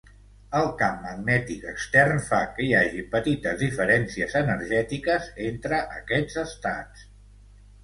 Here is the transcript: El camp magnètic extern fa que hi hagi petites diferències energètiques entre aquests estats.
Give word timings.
El 0.59 0.69
camp 0.77 0.95
magnètic 1.01 1.67
extern 1.71 2.21
fa 2.29 2.39
que 2.55 2.65
hi 2.69 2.71
hagi 2.79 3.03
petites 3.13 3.61
diferències 3.61 4.35
energètiques 4.41 5.31
entre 5.53 5.85
aquests 6.01 6.43
estats. 6.49 7.09